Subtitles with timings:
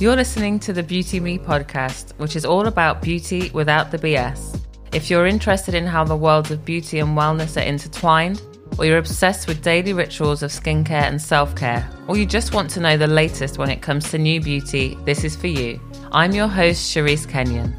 [0.00, 4.58] You're listening to the Beauty Me podcast, which is all about beauty without the BS.
[4.94, 8.40] If you're interested in how the worlds of beauty and wellness are intertwined,
[8.78, 12.70] or you're obsessed with daily rituals of skincare and self care, or you just want
[12.70, 15.78] to know the latest when it comes to new beauty, this is for you.
[16.12, 17.76] I'm your host, Cherise Kenyon.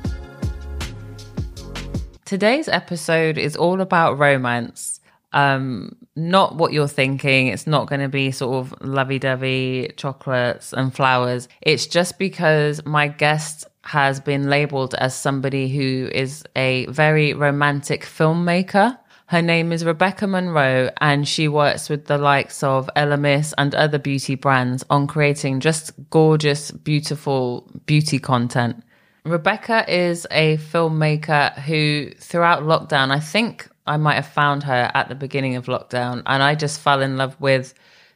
[2.26, 5.00] Today's episode is all about romance.
[5.34, 7.48] Um, not what you're thinking.
[7.48, 11.48] It's not going to be sort of lovey dovey chocolates and flowers.
[11.62, 18.04] It's just because my guest has been labeled as somebody who is a very romantic
[18.04, 18.98] filmmaker.
[19.28, 23.98] Her name is Rebecca Monroe, and she works with the likes of Elemis and other
[23.98, 28.84] beauty brands on creating just gorgeous, beautiful beauty content.
[29.24, 35.10] Rebecca is a filmmaker who, throughout lockdown, I think I might have found her at
[35.10, 37.74] the beginning of lockdown, and I just fell in love with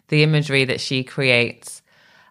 [0.07, 1.81] the imagery that she creates.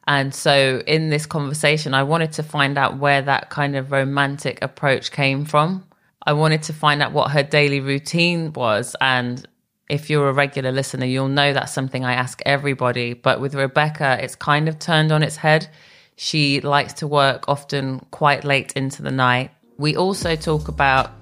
[0.06, 4.62] And so, in this conversation, I wanted to find out where that kind of romantic
[4.62, 5.84] approach came from.
[6.26, 8.96] I wanted to find out what her daily routine was.
[9.00, 9.46] And
[9.88, 13.14] if you're a regular listener, you'll know that's something I ask everybody.
[13.14, 15.68] But with Rebecca, it's kind of turned on its head.
[16.16, 19.50] She likes to work often quite late into the night.
[19.76, 21.12] We also talk about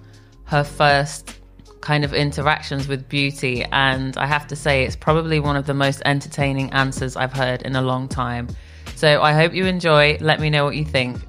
[0.45, 1.41] her first
[1.83, 3.64] kind of interactions with beauty.
[3.72, 7.62] And I have to say, it's probably one of the most entertaining answers I've heard
[7.62, 8.48] in a long time.
[8.97, 10.16] So I hope you enjoy.
[10.20, 11.20] Let me know what you think.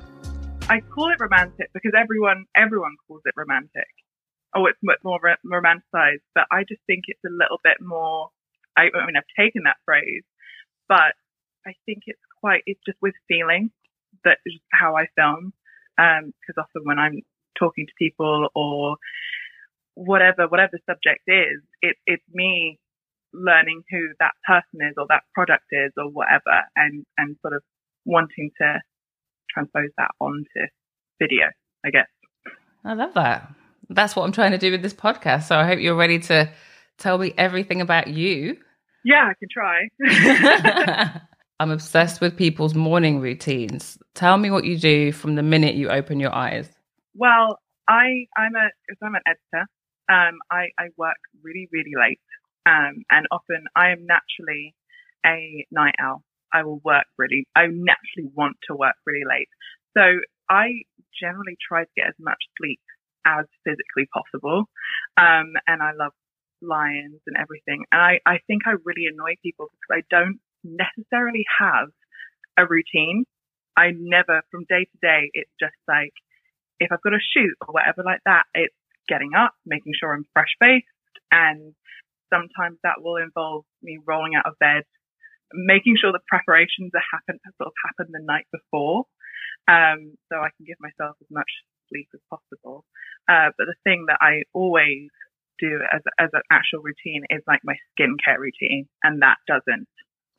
[0.69, 3.87] I call it romantic because everyone everyone calls it romantic.
[4.55, 8.29] Oh, it's much more romanticized, but I just think it's a little bit more.
[8.77, 10.23] I, I mean, I've taken that phrase,
[10.87, 11.17] but
[11.65, 12.61] I think it's quite.
[12.65, 13.71] It's just with feeling
[14.23, 15.53] that is how I film.
[15.97, 17.21] Um because um, often when I'm
[17.59, 18.97] talking to people or
[19.95, 22.79] whatever whatever subject is, it, it's me
[23.33, 27.63] learning who that person is or that product is or whatever, and and sort of
[28.05, 28.79] wanting to
[29.49, 30.67] transpose that onto
[31.19, 31.47] video.
[31.85, 32.07] I guess.
[32.85, 33.51] I love that.
[33.89, 35.43] That's what I'm trying to do with this podcast.
[35.43, 36.49] So I hope you're ready to
[36.97, 38.57] tell me everything about you.
[39.03, 41.21] Yeah, I can try.
[41.59, 43.97] I'm obsessed with people's morning routines.
[44.15, 46.69] Tell me what you do from the minute you open your eyes.
[47.15, 48.69] Well, I I'm a
[49.01, 49.67] I'm an editor
[50.09, 52.19] um, I, I work really, really late.
[52.65, 54.75] Um, and often I am naturally
[55.25, 56.23] a night owl.
[56.53, 59.49] I will work really, I naturally want to work really late.
[59.97, 60.83] So I
[61.19, 62.79] generally try to get as much sleep
[63.25, 64.69] as physically possible.
[65.17, 66.13] Um, and I love
[66.61, 67.85] lions and everything.
[67.91, 71.89] And I, I think I really annoy people because I don't necessarily have
[72.57, 73.25] a routine.
[73.75, 76.13] I never, from day to day, it's just like,
[76.79, 78.75] if I've got a shoot or whatever like that, it's
[79.07, 80.87] getting up, making sure I'm fresh faced.
[81.31, 81.73] And
[82.31, 84.83] sometimes that will involve me rolling out of bed,
[85.53, 89.05] making sure the preparations are happen, sort of happen the night before.
[89.67, 91.49] Um, so I can give myself as much
[91.89, 92.85] sleep as possible.
[93.29, 95.09] Uh, but the thing that I always
[95.59, 98.87] do as, as an actual routine is like my skincare routine.
[99.03, 99.87] And that doesn't,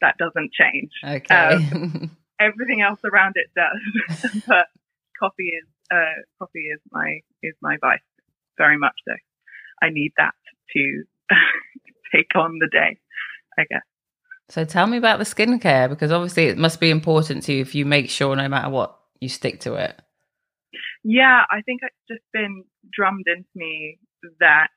[0.00, 0.90] that doesn't change.
[1.02, 1.34] Okay.
[1.34, 4.66] Um, everything else around it does, but
[5.18, 8.00] coffee is, uh, coffee is my, is my vice
[8.56, 9.14] very much so.
[9.82, 10.34] I need that
[10.74, 11.04] to
[12.14, 12.98] take on the day,
[13.58, 13.82] I guess.
[14.48, 17.74] So tell me about the skincare because obviously it must be important to you if
[17.74, 20.00] you make sure no matter what you stick to it.
[21.02, 23.98] Yeah, I think it's just been drummed into me
[24.40, 24.68] that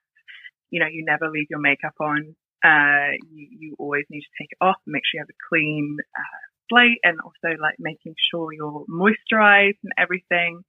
[0.69, 2.35] you know you never leave your makeup on.
[2.63, 5.47] Uh, you, you always need to take it off and make sure you have a
[5.49, 10.63] clean uh, slate and also like making sure you're moisturized and everything.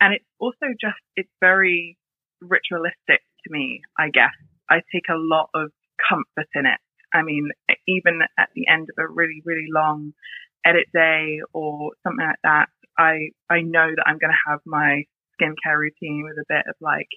[0.00, 1.96] And it's also just, it's very
[2.48, 4.34] ritualistic to me, I guess.
[4.70, 5.70] I take a lot of
[6.08, 6.80] comfort in it.
[7.12, 7.50] I mean,
[7.86, 10.12] even at the end of a really, really long
[10.66, 12.66] edit day or something like that,
[12.98, 16.74] I, I know that I'm going to have my skincare routine with a bit of
[16.80, 17.08] like,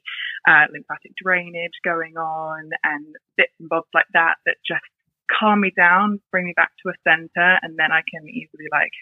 [0.47, 4.85] uh, lymphatic drainage going on and bits and bobs like that that just
[5.31, 8.94] calm me down, bring me back to a center, and then I can easily like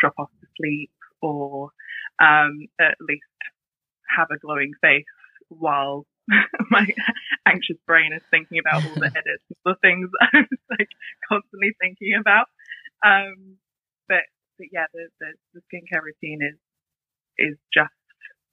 [0.00, 0.90] drop off to sleep
[1.22, 1.70] or,
[2.20, 3.24] um, at least
[4.16, 5.04] have a glowing face
[5.58, 6.06] while
[6.70, 6.86] my
[7.46, 10.88] anxious brain is thinking about all the edits, the things I'm like
[11.28, 12.46] constantly thinking about.
[13.04, 13.56] Um,
[14.08, 14.24] but,
[14.58, 16.58] but yeah, the, the, the skincare routine is,
[17.38, 17.92] is just,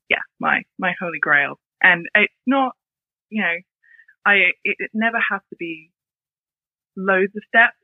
[0.09, 1.59] yeah, my, my holy grail.
[1.81, 2.74] And it's not,
[3.30, 3.56] you know,
[4.25, 4.33] I,
[4.63, 5.92] it, it never has to be
[6.98, 7.80] loads of steps,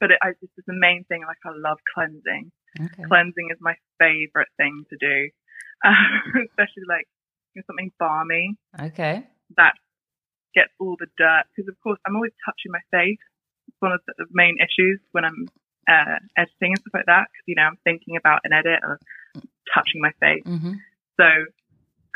[0.00, 1.22] but it, I just, is the main thing.
[1.26, 2.52] Like I love cleansing.
[2.78, 3.02] Okay.
[3.08, 5.30] Cleansing is my favorite thing to do.
[5.84, 7.08] Um, especially like
[7.66, 8.56] something balmy.
[8.80, 9.26] Okay.
[9.56, 9.74] That
[10.54, 13.20] gets all the dirt because of course I'm always touching my face.
[13.68, 15.46] It's one of the main issues when I'm
[15.88, 18.98] uh, editing and stuff like that because you know I'm thinking about an edit or
[19.74, 20.44] touching my face.
[20.46, 20.74] Mm-hmm.
[21.20, 21.28] So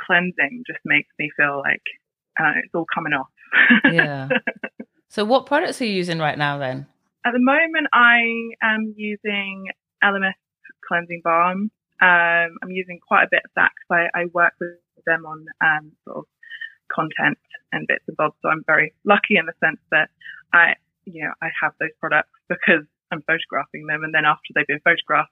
[0.07, 1.83] cleansing just makes me feel like
[2.41, 3.29] uh, it's all coming off.
[3.85, 4.29] Yeah.
[5.09, 6.87] So what products are you using right now then?
[7.25, 8.21] At the moment, I
[8.63, 9.67] am using
[10.05, 10.35] Elemis
[10.87, 11.71] cleansing balm.
[12.03, 15.47] Um, I'm using quite a bit of that because I, I work with them on
[15.65, 16.25] um, sort of
[16.93, 17.39] content
[17.73, 18.35] and bits and bobs.
[18.43, 20.11] So I'm very lucky in the sense that
[20.53, 20.75] I,
[21.05, 24.81] you know, I have those products because I'm photographing them, and then after they've been
[24.85, 25.31] photographed,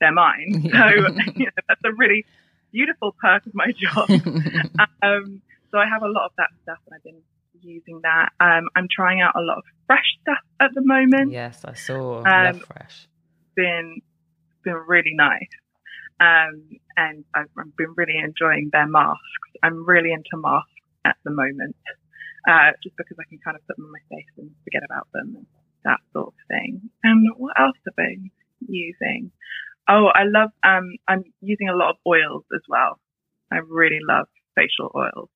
[0.00, 0.70] they're mine.
[0.72, 0.86] So
[1.36, 2.24] you know, that's a really
[2.72, 4.08] beautiful perk of my job.
[5.02, 7.22] um, so I have a lot of that stuff, and I've been
[7.62, 8.30] using that.
[8.40, 11.32] Um, I'm trying out a lot of fresh stuff at the moment.
[11.32, 12.18] yes, I saw.
[12.18, 13.08] Um, Love Fresh.
[13.54, 14.00] Been
[14.64, 15.48] been really nice.
[16.20, 19.20] Um, and I've I've been really enjoying their masks.
[19.62, 20.70] I'm really into masks
[21.04, 21.76] at the moment,
[22.48, 25.08] uh, just because I can kind of put them on my face and forget about
[25.12, 25.46] them and
[25.84, 26.90] that sort of thing.
[27.02, 28.30] And what else have I been
[28.68, 29.32] using?
[29.88, 33.00] Oh, I love, um, I'm using a lot of oils as well.
[33.50, 35.30] I really love facial oils.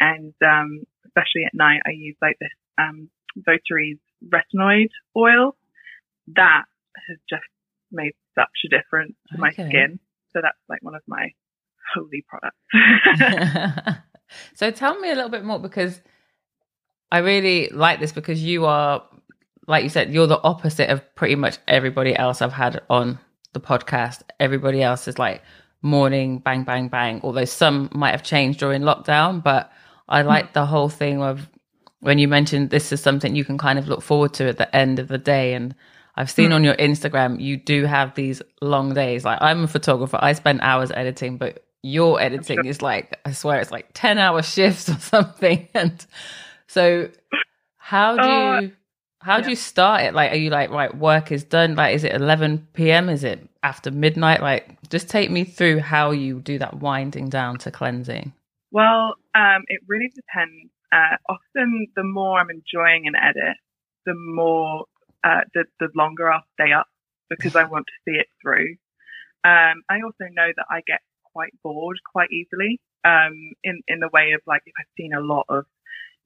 [0.00, 3.08] And, um, especially at night, I use like this, um,
[3.46, 5.56] retinoid oil.
[6.34, 6.64] That
[7.08, 7.46] has just
[7.90, 9.68] made such a difference to my Okay.
[9.68, 10.00] skin.
[10.32, 11.28] So that's like one of my
[11.94, 14.00] holy products.
[14.54, 16.00] so tell me a little bit more because
[17.12, 19.02] I really like this because you are,
[19.66, 23.18] like you said, you're the opposite of pretty much everybody else I've had on
[23.52, 24.22] the podcast.
[24.38, 25.42] Everybody else is like
[25.82, 27.20] morning, bang, bang, bang.
[27.24, 29.72] Although some might have changed during lockdown, but
[30.08, 30.28] I hmm.
[30.28, 31.48] like the whole thing of
[32.00, 34.74] when you mentioned this is something you can kind of look forward to at the
[34.74, 35.54] end of the day.
[35.54, 35.74] And
[36.20, 39.24] I've seen on your Instagram, you do have these long days.
[39.24, 43.58] Like I'm a photographer, I spend hours editing, but your editing is like, I swear
[43.60, 45.68] it's like 10 hour shifts or something.
[45.74, 46.04] And
[46.66, 47.08] so
[47.78, 48.72] how do Uh, you,
[49.22, 50.14] how do you start it?
[50.14, 51.74] Like, are you like, right, work is done?
[51.74, 53.08] Like, is it 11 PM?
[53.08, 54.42] Is it after midnight?
[54.42, 58.32] Like, just take me through how you do that winding down to cleansing.
[58.72, 60.70] Well, um, it really depends.
[60.92, 63.56] Uh, often, the more I'm enjoying an edit,
[64.06, 64.84] the more
[65.24, 66.86] uh, the the longer I'll stay up
[67.28, 68.76] because I want to see it through.
[69.44, 71.00] Um, I also know that I get
[71.32, 72.80] quite bored quite easily.
[73.04, 75.64] Um, in in the way of like if I've seen a lot of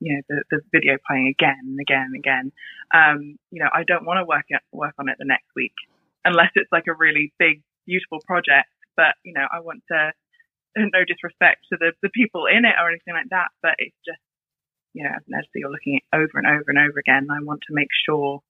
[0.00, 2.52] you know the, the video playing again and again and again.
[2.92, 5.74] Um, you know, I don't want to work work on it the next week
[6.24, 8.68] unless it's like a really big, beautiful project.
[8.96, 10.12] But you know, I want to
[10.76, 14.20] no disrespect to the, the people in it or anything like that, but it's just,
[14.92, 17.26] you know, as an you're looking it over and over and over again.
[17.30, 18.40] I want to make sure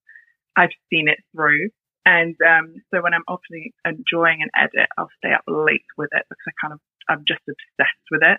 [0.57, 1.71] I've seen it through.
[2.07, 6.25] And um, so when I'm often enjoying an edit, I'll stay up late with it
[6.29, 8.39] because I kind of, I'm just obsessed with it.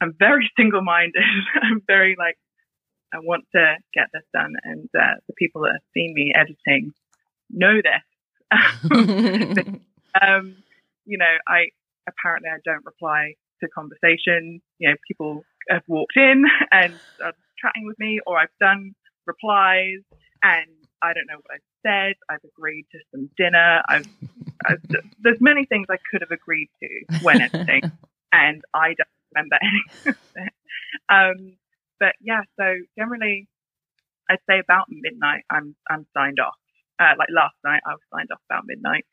[0.00, 1.22] I'm very single minded.
[1.62, 2.36] I'm very like,
[3.12, 4.54] I want to get this done.
[4.64, 6.92] And uh, the people that have seen me editing
[7.50, 8.02] know this.
[10.22, 10.56] um,
[11.06, 11.68] you know, I
[12.06, 14.60] apparently I don't reply to conversations.
[14.78, 16.94] You know, people have walked in and
[17.24, 18.94] are chatting with me, or I've done
[19.26, 20.00] replies
[20.42, 20.68] and
[21.02, 22.14] I don't know what I've said.
[22.28, 23.82] I've agreed to some dinner.
[23.88, 24.06] I've,
[24.66, 24.82] I've
[25.22, 27.82] there's many things I could have agreed to when editing,
[28.32, 30.52] and I don't remember any of it.
[31.08, 31.56] Um,
[32.00, 33.48] but yeah, so generally,
[34.30, 36.58] I'd say about midnight, I'm I'm signed off.
[37.00, 39.06] Uh, like last night, I was signed off about midnight,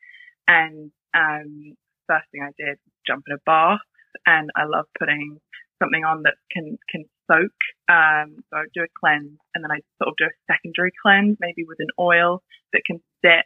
[0.48, 1.74] and um,
[2.08, 3.80] first thing I did was jump in a bath,
[4.26, 5.38] and I love putting
[5.82, 7.56] something on that can can soak.
[7.88, 11.36] Um, so I do a cleanse, and then I sort of do a secondary cleanse,
[11.40, 12.42] maybe with an oil
[12.72, 13.44] that can sit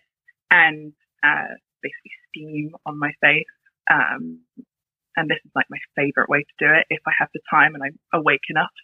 [0.50, 3.44] and uh, basically steam on my face.
[3.90, 4.40] Um,
[5.16, 7.75] and this is like my favorite way to do it if I have the time
[7.75, 8.70] and I'm awake enough.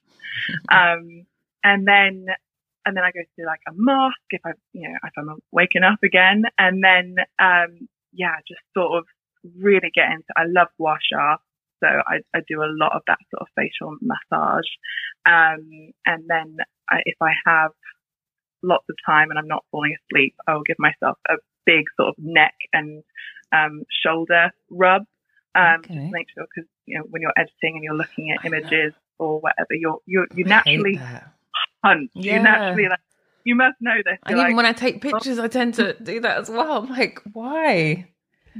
[0.70, 1.24] Um,
[1.64, 2.26] and then
[2.84, 5.82] and then I go to like a mask if I, you know, if I'm waking
[5.82, 9.04] up again, and then um, yeah, just sort of
[9.58, 10.26] really get into.
[10.36, 11.36] I love gua sha,
[11.80, 14.68] so I, I do a lot of that sort of facial massage,
[15.26, 16.56] um, and then
[16.90, 17.70] I, if I have
[18.62, 22.08] lots of time and I'm not falling asleep, I will give myself a big sort
[22.10, 23.02] of neck and
[23.52, 25.02] um, shoulder rub.
[25.54, 25.94] Um, Okay.
[25.94, 28.58] just make sure because you know when you're editing and you're looking at I know.
[28.58, 31.00] images or whatever, you're you're you naturally
[31.84, 32.10] hunch.
[32.14, 32.34] Yeah.
[32.34, 33.00] You naturally like
[33.44, 34.18] you must know this.
[34.24, 36.82] And You're even like, when I take pictures, I tend to do that as well.
[36.82, 38.08] I'm like, why?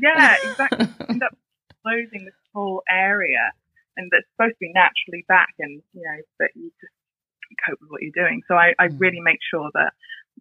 [0.01, 0.87] yeah, exactly.
[1.09, 1.37] end up
[1.83, 3.53] closing this whole area,
[3.97, 6.95] and that's supposed to be naturally back, and you know, but you just
[7.67, 8.43] cope with what you're doing.
[8.49, 8.99] So I, I Mm.
[8.99, 9.93] really make sure that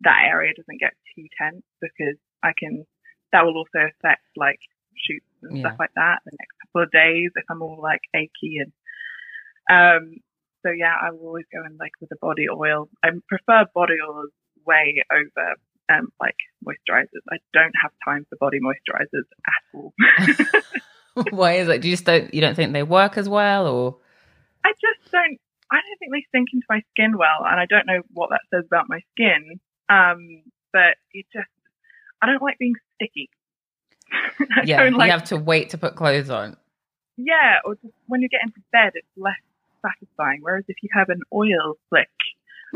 [0.02, 2.86] that area doesn't get too tense because I can.
[3.34, 4.60] That will also affect like
[4.96, 5.60] shoots and Yeah.
[5.60, 8.74] stuff like that the next couple of days if I'm all like achy and
[9.70, 10.18] um.
[10.66, 12.90] So yeah, I will always go in like with a body oil.
[13.04, 14.32] I prefer body oils
[14.66, 15.56] way over
[15.94, 17.24] um, like moisturizers.
[17.32, 19.94] I don't have time for body moisturizers at all.
[21.32, 21.82] Why is it?
[21.82, 23.98] Do you just don't you don't think they work as well, or
[24.64, 25.40] I just don't.
[25.72, 28.42] I don't think they sink into my skin well, and I don't know what that
[28.54, 29.60] says about my skin.
[29.90, 30.44] Um,
[30.74, 31.48] but it just
[32.22, 33.30] I don't like being sticky.
[34.66, 36.58] yeah, like, you have to wait to put clothes on.
[37.18, 39.40] Yeah, or just when you get into bed, it's less
[39.82, 40.40] satisfying.
[40.42, 42.10] Whereas if you have an oil slick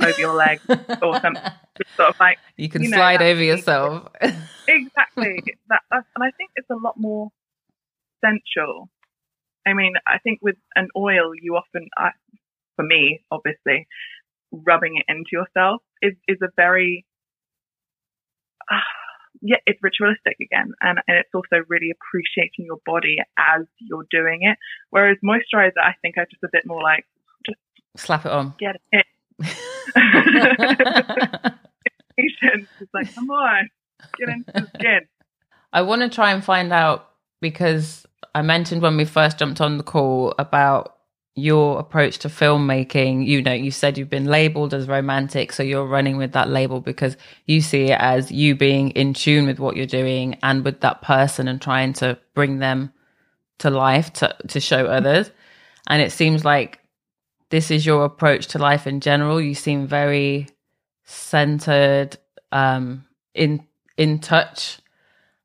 [0.01, 0.62] over your leg
[1.01, 1.43] or something,
[1.98, 4.08] sort of like you can you know, slide over yourself.
[4.67, 5.43] exactly.
[5.67, 7.31] That, and I think it's a lot more
[8.23, 8.89] sensual.
[9.65, 12.09] I mean, I think with an oil, you often, uh,
[12.75, 13.88] for me, obviously,
[14.51, 17.05] rubbing it into yourself is is a very
[18.71, 18.77] uh,
[19.41, 24.39] yeah, it's ritualistic again, and, and it's also really appreciating your body as you're doing
[24.43, 24.57] it.
[24.89, 27.05] Whereas moisturizer, I think I just a bit more like
[27.45, 27.59] just
[27.95, 29.05] slap it on, get it.
[32.17, 33.69] it's like, come on,
[34.17, 35.01] get into the skin.
[35.71, 37.09] I want to try and find out
[37.41, 38.05] because
[38.36, 40.96] I mentioned when we first jumped on the call about
[41.36, 45.86] your approach to filmmaking you know you said you've been labeled as romantic so you're
[45.86, 47.15] running with that label because
[47.46, 51.01] you see it as you being in tune with what you're doing and with that
[51.01, 52.91] person and trying to bring them
[53.60, 55.31] to life to to show others.
[55.88, 56.79] And it seems like
[57.50, 59.39] this is your approach to life in general.
[59.39, 60.48] You seem very
[61.03, 62.17] centered
[62.51, 63.65] um in
[63.98, 64.79] in touch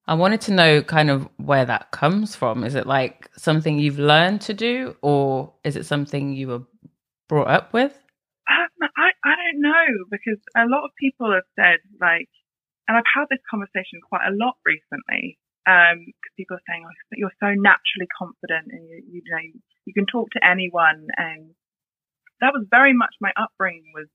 [0.06, 2.62] I wanted to know kind of where that comes from.
[2.64, 6.62] Is it like something you've learned to do, or is it something you were
[7.28, 7.92] brought up with?
[8.50, 12.28] Um, I, I don't know because a lot of people have said like,
[12.86, 15.38] and I've had this conversation quite a lot recently.
[15.64, 19.40] Um, because people are saying, oh, you're so naturally confident and you, you know,
[19.86, 21.08] you can talk to anyone.
[21.16, 21.56] And
[22.44, 24.08] that was very much my upbringing was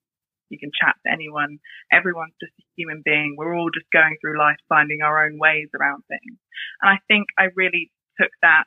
[0.49, 1.59] you can chat to anyone.
[1.91, 3.35] Everyone's just a human being.
[3.37, 6.37] We're all just going through life finding our own ways around things.
[6.81, 8.65] And I think I really took that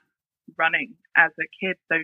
[0.59, 1.77] running as a kid.
[1.91, 1.99] So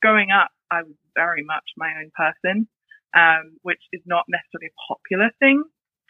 [0.00, 2.68] growing up, I was very much my own person,
[3.14, 5.62] um, which is not necessarily a popular thing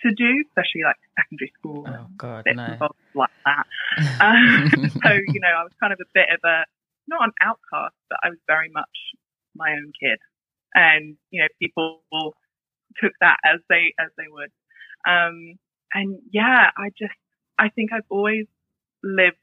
[0.02, 1.87] to do, especially like secondary school.
[1.87, 2.88] Oh God, no.
[3.14, 3.66] Like that.
[4.23, 6.64] um, so, you know, I was kind of a bit of a,
[7.09, 8.90] not an outcast, but I was very much
[9.54, 10.18] my own kid.
[10.75, 12.00] And, you know, people
[13.01, 14.51] took that as they as they would.
[15.07, 15.59] Um,
[15.95, 17.15] and yeah, I just
[17.59, 18.47] I think I've always
[19.03, 19.37] lived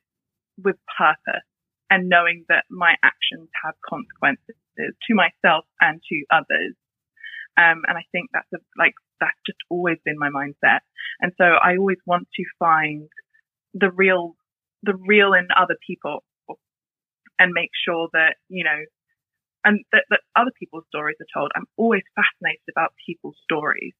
[0.63, 1.45] with purpose
[1.89, 6.75] and knowing that my actions have consequences to myself and to others.
[7.57, 10.79] Um, and I think that's a, like that's just always been my mindset.
[11.19, 13.09] And so I always want to find
[13.73, 14.35] the real
[14.83, 16.23] the real in other people
[17.37, 18.79] and make sure that you know
[19.65, 21.51] and that, that other people's stories are told.
[21.55, 23.93] I'm always fascinated about people's stories.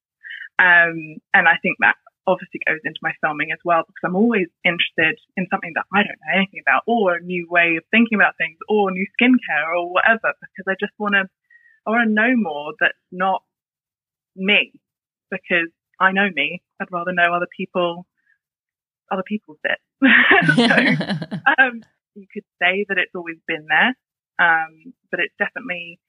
[0.59, 1.95] Um, and I think that
[2.27, 6.03] obviously goes into my filming as well because I'm always interested in something that I
[6.03, 9.73] don't know anything about or a new way of thinking about things or new skincare
[9.73, 11.25] or whatever because I just want to,
[11.87, 13.41] I want to know more that's not
[14.35, 14.73] me
[15.31, 16.61] because I know me.
[16.79, 18.05] I'd rather know other people,
[19.11, 19.81] other people's bits.
[20.55, 20.75] so,
[21.57, 21.81] um,
[22.15, 23.95] you could say that it's always been there.
[24.39, 25.99] Um, but it's definitely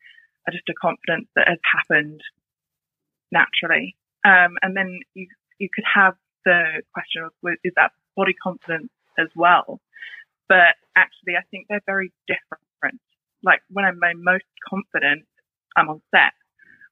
[0.51, 2.21] just a confidence that has happened
[3.33, 3.97] naturally.
[4.25, 5.27] Um, and then you
[5.59, 7.33] you could have the question of
[7.65, 9.81] is that body confidence as well?
[10.49, 13.01] But actually, I think they're very different.
[13.43, 15.25] Like when I'm my most confident,
[15.77, 16.35] I'm on set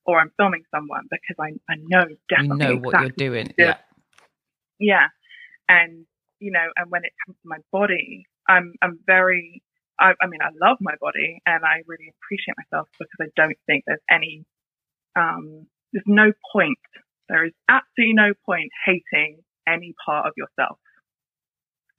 [0.07, 3.55] or I'm filming someone because I I know definitely you know what exactly you're doing.
[3.59, 3.77] Yeah,
[4.79, 5.07] yeah,
[5.69, 6.07] and
[6.41, 9.63] you know, and when it comes to my body, I'm I'm very
[10.01, 13.59] I, I mean, I love my body and I really appreciate myself because I don't
[13.67, 14.45] think there's any,
[15.17, 16.79] um, there's no point.
[17.29, 20.79] There is absolutely no point hating any part of yourself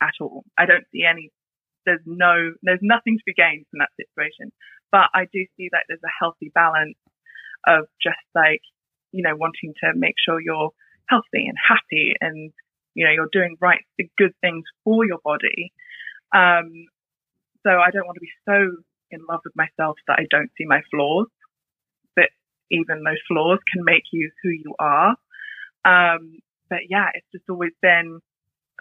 [0.01, 0.43] at all.
[0.57, 1.31] I don't see any,
[1.85, 4.51] there's no, there's nothing to be gained from that situation.
[4.91, 6.97] But I do see that there's a healthy balance
[7.67, 8.61] of just like,
[9.11, 10.71] you know, wanting to make sure you're
[11.07, 12.51] healthy and happy and,
[12.95, 15.71] you know, you're doing right, the good things for your body.
[16.33, 16.85] Um,
[17.69, 20.65] so I don't want to be so in love with myself that I don't see
[20.65, 21.27] my flaws.
[22.15, 22.29] But
[22.71, 25.13] even those flaws can make you who you are.
[25.85, 28.19] Um, but yeah, it's just always been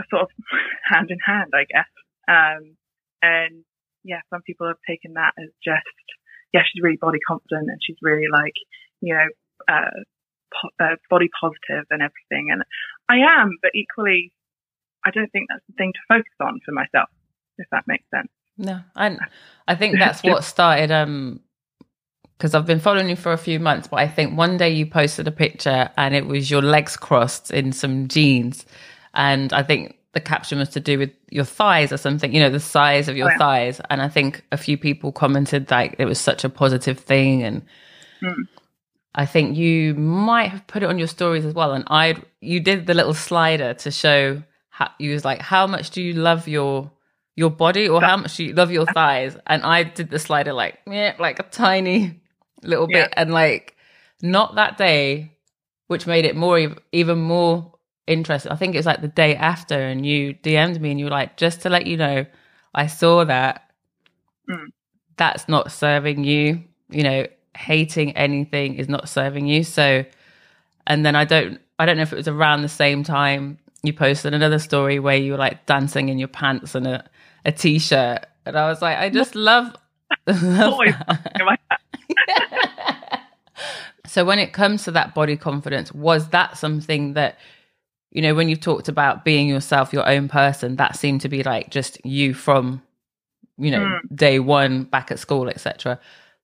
[0.00, 0.30] a sort of
[0.90, 1.92] hand in hand, I guess.
[2.28, 2.76] Um,
[3.20, 3.64] and
[4.04, 6.06] yeah, some people have taken that as just,
[6.54, 8.56] yeah, she's really body confident and she's really like,
[9.00, 9.28] you know,
[9.68, 10.00] uh,
[10.48, 12.48] po- uh, body positive and everything.
[12.52, 12.62] And
[13.08, 14.32] I am, but equally,
[15.04, 17.08] I don't think that's the thing to focus on for myself,
[17.58, 18.28] if that makes sense.
[18.58, 19.16] No, I
[19.66, 21.40] I think that's what started um
[22.36, 24.86] because I've been following you for a few months, but I think one day you
[24.86, 28.64] posted a picture and it was your legs crossed in some jeans.
[29.12, 32.48] And I think the caption was to do with your thighs or something, you know,
[32.48, 33.38] the size of your oh, yeah.
[33.38, 33.80] thighs.
[33.90, 37.42] And I think a few people commented like it was such a positive thing.
[37.42, 37.62] And
[38.22, 38.46] mm.
[39.16, 41.72] I think you might have put it on your stories as well.
[41.72, 45.90] And I, you did the little slider to show how you was like, how much
[45.90, 46.92] do you love your
[47.38, 49.36] your body or how much you love your thighs?
[49.46, 52.20] And I did the slider like, yeah, like a tiny
[52.64, 53.08] little bit.
[53.08, 53.14] Yeah.
[53.16, 53.76] And like,
[54.20, 55.30] not that day,
[55.86, 57.72] which made it more, even more
[58.08, 58.50] interesting.
[58.50, 61.12] I think it was like the day after, and you DM'd me and you were
[61.12, 62.26] like, just to let you know,
[62.74, 63.70] I saw that.
[64.50, 64.66] Mm.
[65.16, 66.64] That's not serving you.
[66.90, 67.26] You know,
[67.56, 69.62] hating anything is not serving you.
[69.62, 70.04] So,
[70.88, 73.92] and then I don't, I don't know if it was around the same time you
[73.92, 77.04] posted another story where you were like dancing in your pants and a,
[77.48, 79.74] a t-shirt, and I was like, I just love.
[80.42, 80.78] love
[84.06, 87.38] so when it comes to that body confidence, was that something that
[88.10, 91.42] you know when you've talked about being yourself, your own person, that seemed to be
[91.42, 92.82] like just you from
[93.56, 94.00] you know mm.
[94.14, 95.98] day one back at school, etc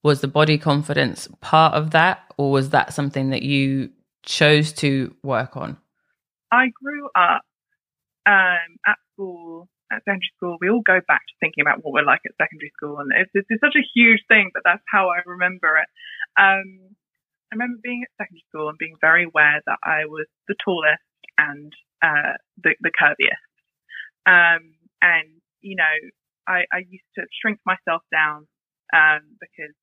[0.04, 3.90] was the body confidence part of that or was that something that you
[4.23, 5.76] chose to work on
[6.52, 7.42] i grew up
[8.26, 12.04] um, at school at secondary school we all go back to thinking about what we're
[12.06, 15.08] like at secondary school and it's, it's, it's such a huge thing but that's how
[15.08, 15.88] i remember it.
[16.38, 16.94] Um,
[17.50, 21.02] i remember being at secondary school and being very aware that i was the tallest
[21.38, 21.72] and
[22.02, 23.42] uh, the, the curviest.
[24.26, 25.96] Um, and you know
[26.46, 28.46] I, I used to shrink myself down
[28.92, 29.74] um, because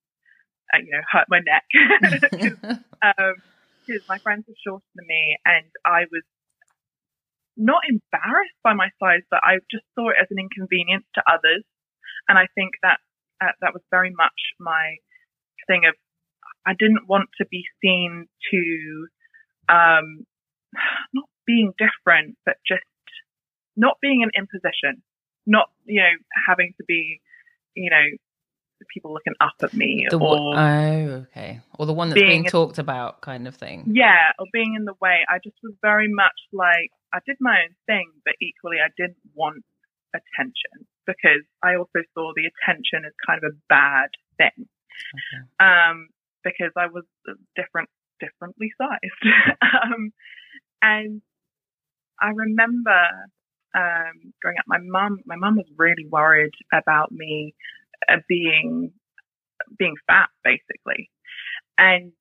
[0.74, 1.66] uh, you know, hurt my neck.
[2.32, 2.58] Because
[3.18, 3.36] um,
[4.08, 6.24] my friends were shorter than me, and I was
[7.58, 11.64] not embarrassed by my size, but I just saw it as an inconvenience to others,
[12.28, 13.00] and I think that
[13.42, 14.98] uh, that was very much my
[15.68, 15.96] thing of
[16.66, 19.08] I didn't want to be seen to
[19.70, 20.26] um,
[21.14, 22.84] not being different, but just
[23.76, 25.02] not being an imposition,
[25.46, 26.16] not you know
[26.48, 27.22] having to be
[27.76, 28.06] you know
[28.94, 31.62] people looking up at me the or oh okay.
[31.78, 33.86] Or the one that's being, being talked about kind of thing.
[33.88, 35.22] Yeah or being in the way.
[35.30, 39.18] I just was very much like i did my own thing but equally i didn't
[39.34, 39.64] want
[40.16, 44.68] attention because i also saw the attention as kind of a bad thing.
[45.16, 45.66] Okay.
[45.66, 46.08] um
[46.44, 47.04] because i was
[47.56, 49.58] different differently sized.
[49.84, 50.12] Um
[50.82, 51.22] and
[52.20, 53.00] i remember
[53.76, 57.56] um, growing up, my mum, my mum was really worried about me
[58.28, 58.92] being
[59.78, 61.10] being fat basically,
[61.78, 62.12] and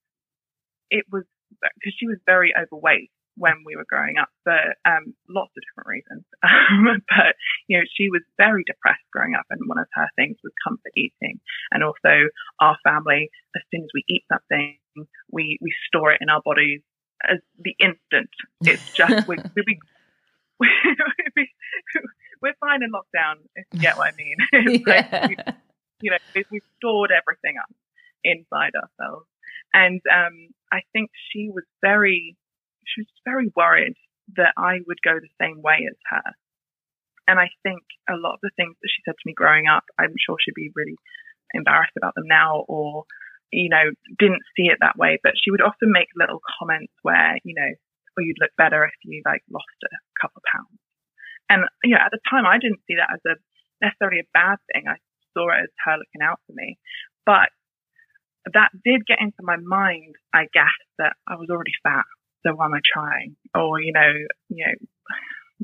[0.91, 1.25] it was
[1.61, 5.89] because she was very overweight when we were growing up for um, lots of different
[5.89, 6.25] reasons.
[6.71, 7.35] Um, but
[7.67, 10.93] you know, she was very depressed growing up, and one of her things was comfort
[10.97, 11.41] eating,
[11.73, 12.29] and also
[12.61, 13.29] our family.
[13.57, 14.79] As soon as we eat something,
[15.31, 16.81] we we store it in our bodies
[17.29, 18.31] as the instant.
[18.63, 19.37] It's just we,
[20.57, 20.67] we,
[21.37, 21.51] we,
[22.43, 23.37] we're fine in lockdown.
[23.55, 24.83] If you get what I mean.
[24.87, 25.27] yeah.
[25.27, 25.57] like,
[26.01, 26.19] you know,
[26.51, 27.71] we've stored everything up
[28.25, 29.27] inside ourselves.
[29.73, 32.37] And um, I think she was very,
[32.87, 33.95] she was very worried
[34.37, 36.33] that I would go the same way as her.
[37.29, 39.85] And I think a lot of the things that she said to me growing up,
[39.99, 40.97] I'm sure she'd be really
[41.55, 43.05] embarrassed about them now or,
[43.53, 45.19] you know, didn't see it that way.
[45.23, 47.71] But she would often make little comments where, you know,
[48.17, 50.79] or you'd look better if you like lost a couple of pounds.
[51.49, 53.39] And, you know, at the time I didn't see that as a
[53.81, 54.85] necessarily a bad thing.
[54.87, 54.97] I
[55.37, 56.79] saw it as her looking out for me.
[57.27, 57.51] But
[58.55, 62.05] that did get into my mind, I guess, that I was already fat.
[62.47, 63.37] So why am I trying?
[63.55, 64.13] Or, you know,
[64.49, 64.75] you know,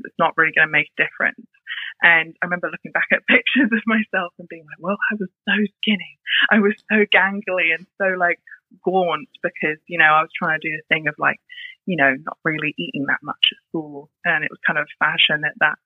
[0.05, 1.47] it's not really going to make a difference.
[2.01, 5.29] And I remember looking back at pictures of myself and being like, well, I was
[5.47, 6.19] so skinny.
[6.51, 8.39] I was so gangly and so like
[8.85, 11.39] gaunt because, you know, I was trying to do the thing of like,
[11.85, 14.09] you know, not really eating that much at school.
[14.25, 15.79] And it was kind of fashion at that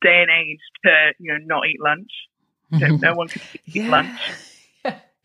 [0.00, 2.29] day and age to, you know, not eat lunch
[2.70, 3.88] no one could eat yeah.
[3.90, 4.20] lunch.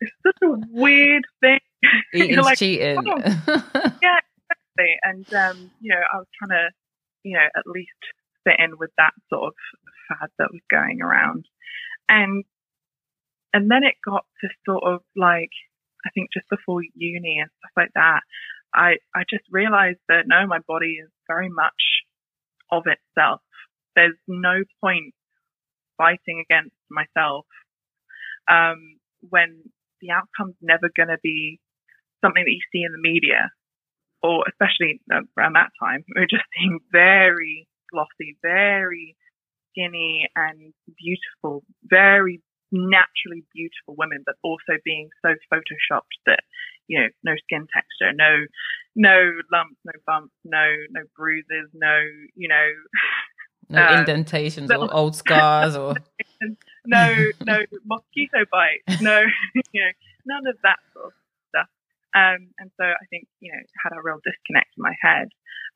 [0.00, 1.60] It's such a weird thing.
[2.14, 2.98] Eating's like, cheating.
[2.98, 3.16] Oh.
[4.02, 4.96] yeah, exactly.
[5.02, 6.68] And um, you know, I was trying to,
[7.24, 7.90] you know, at least
[8.44, 9.54] fit in with that sort of
[10.08, 11.46] fad that was going around.
[12.08, 12.44] And
[13.52, 15.50] and then it got to sort of like
[16.04, 18.20] I think just before uni and stuff like that,
[18.74, 22.04] I I just realized that no, my body is very much
[22.70, 23.40] of itself.
[23.94, 25.14] There's no point
[25.96, 27.46] fighting against myself
[28.50, 29.62] um, when
[30.00, 31.60] the outcome's never going to be
[32.24, 33.50] something that you see in the media,
[34.22, 39.16] or especially around that time, we are just seeing very glossy, very
[39.70, 46.40] skinny and beautiful, very naturally beautiful women, but also being so photoshopped that
[46.88, 48.46] you know no skin texture, no
[48.94, 52.00] no lumps, no bumps, no no bruises, no
[52.34, 52.68] you know
[53.68, 55.94] no uh, indentations or old scars or
[56.86, 59.20] no no mosquito bites, no
[59.72, 59.92] you know
[60.26, 61.12] none of that sort of
[61.48, 61.68] stuff.
[62.14, 65.28] Um, and so I think you know had a real disconnect in my head.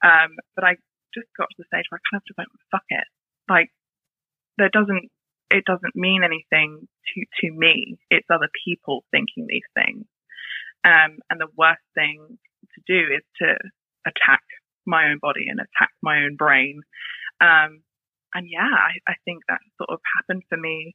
[0.03, 0.77] Um, but I
[1.15, 3.07] just got to the stage where I kind of just went, fuck it,
[3.49, 3.71] like
[4.57, 5.11] there doesn't
[5.51, 7.99] it doesn't mean anything to, to me.
[8.09, 10.07] It's other people thinking these things.
[10.85, 12.39] Um, and the worst thing
[12.75, 13.59] to do is to
[14.07, 14.43] attack
[14.87, 16.83] my own body and attack my own brain.
[17.41, 17.83] Um,
[18.35, 20.95] and yeah, I, I think that sort of happened for me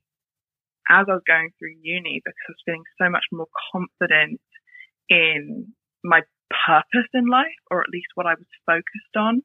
[0.89, 4.39] as I was going through uni because I was feeling so much more confident
[5.09, 6.21] in my
[6.67, 9.41] purpose in life, or at least what I was focused on.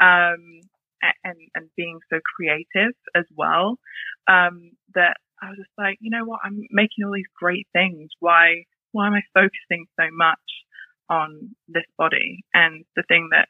[0.00, 0.60] Um,
[1.24, 3.78] and, and being so creative as well,
[4.28, 8.10] um, that I was just like, you know what, I'm making all these great things.
[8.20, 10.38] Why, why am I focusing so much
[11.10, 12.44] on this body?
[12.54, 13.48] And the thing that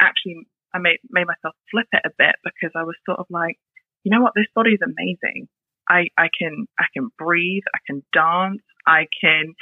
[0.00, 3.56] actually I made, made myself flip it a bit because I was sort of like,
[4.04, 5.48] you know what, this body is amazing.
[5.88, 9.54] I, I can, I can breathe, I can dance, I can,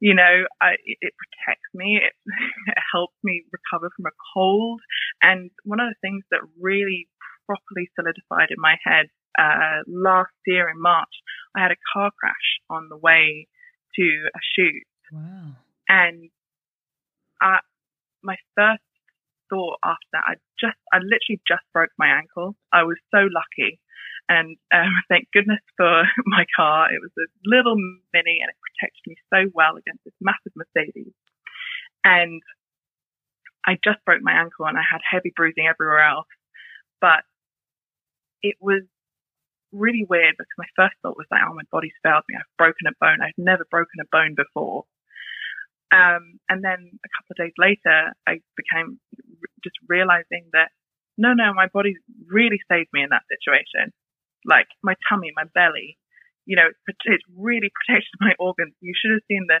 [0.00, 2.00] you know, I, it, it, protects me.
[2.02, 2.12] It,
[2.66, 4.80] it helps me recover from a cold.
[5.22, 7.08] And one of the things that really
[7.46, 9.06] properly solidified in my head
[9.38, 11.12] uh, last year in March,
[11.54, 13.46] I had a car crash on the way
[13.96, 14.82] to a shoot.
[15.12, 15.56] Wow.
[15.88, 16.30] And
[17.40, 17.58] I,
[18.22, 18.82] my first
[19.50, 22.56] thought after that, I just, I literally just broke my ankle.
[22.72, 23.80] I was so lucky.
[24.28, 26.92] And um, thank goodness for my car.
[26.92, 27.76] It was a little
[28.12, 31.14] mini and it protected me so well against this massive Mercedes.
[32.04, 32.42] And
[33.66, 36.30] I just broke my ankle and I had heavy bruising everywhere else.
[37.00, 37.26] But
[38.42, 38.82] it was
[39.72, 42.36] really weird because my first thought was like, oh, my body's failed me.
[42.38, 43.18] I've broken a bone.
[43.20, 44.84] I've never broken a bone before.
[45.92, 48.98] Um, and then a couple of days later, I became
[49.66, 50.70] just realizing that
[51.18, 51.96] no, no, my body
[52.28, 53.92] really saved me in that situation
[54.46, 55.98] like my tummy, my belly.
[56.46, 58.74] You know, it's, it's really protected my organs.
[58.80, 59.60] You should have seen the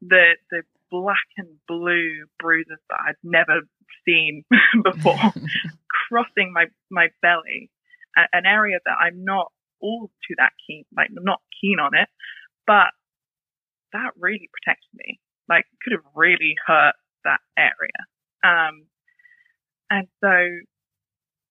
[0.00, 3.60] the the black and blue bruises that I'd never
[4.06, 4.44] seen
[4.82, 5.18] before
[6.08, 7.70] crossing my my belly,
[8.16, 12.08] an area that I'm not all to that keen, like not keen on it,
[12.66, 12.92] but
[13.92, 15.20] that really protected me.
[15.48, 18.00] Like could have really hurt that area.
[18.42, 18.86] Um,
[19.90, 20.30] and so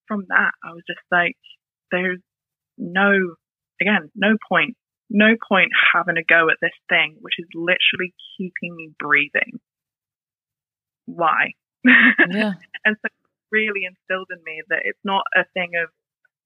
[0.07, 1.37] from that, I was just like,
[1.91, 2.19] there's
[2.77, 3.35] no,
[3.81, 4.75] again, no point,
[5.09, 9.59] no point having a go at this thing, which is literally keeping me breathing.
[11.05, 11.53] Why?
[11.85, 12.53] Yeah.
[12.85, 13.09] and so
[13.51, 15.89] really instilled in me that it's not a thing of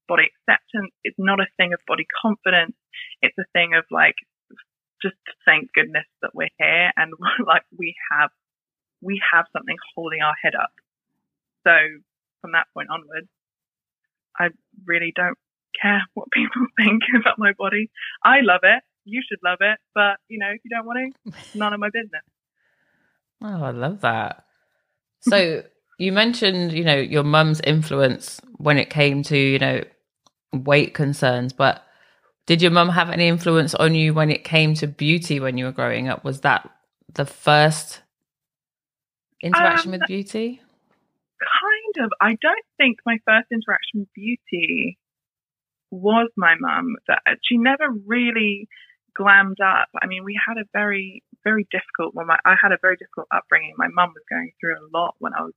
[0.08, 0.92] body acceptance.
[1.04, 2.76] It's not a thing of body confidence.
[3.22, 4.16] It's a thing of like,
[5.02, 7.12] just thank goodness that we're here and
[7.48, 8.30] like we have,
[9.02, 10.72] we have something holding our head up.
[11.66, 11.72] So
[12.42, 13.28] from that point onwards,
[14.38, 14.50] I
[14.86, 15.38] really don't
[15.80, 17.90] care what people think about my body.
[18.24, 18.84] I love it.
[19.06, 19.80] You should love it.
[19.94, 22.24] But, you know, if you don't want to, none of my business.
[23.42, 24.46] Oh, I love that.
[25.22, 25.64] So
[25.98, 29.84] you mentioned, you know, your mum's influence when it came to, you know,
[30.54, 31.84] weight concerns, but
[32.46, 35.66] did your mum have any influence on you when it came to beauty when you
[35.66, 36.24] were growing up?
[36.24, 36.70] Was that
[37.14, 38.02] the first
[39.42, 40.62] interaction um, with beauty?
[41.44, 42.12] Kind of.
[42.22, 44.98] I don't think my first interaction with beauty
[45.92, 48.68] was my mum that she never really
[49.18, 49.90] glammed up.
[50.02, 53.28] I mean, we had a very, very difficult well, my, I had a very difficult
[53.32, 53.74] upbringing.
[53.78, 55.54] My mum was going through a lot when I was,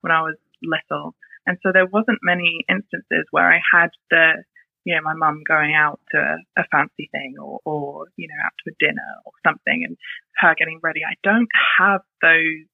[0.00, 1.14] when I was little.
[1.46, 4.42] And so there wasn't many instances where I had the,
[4.84, 6.18] you know, my mum going out to
[6.58, 9.96] a fancy thing or, or, you know, out to a dinner or something and
[10.38, 11.00] her getting ready.
[11.06, 12.66] I don't have those,